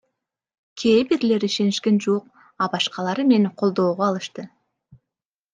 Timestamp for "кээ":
0.79-1.01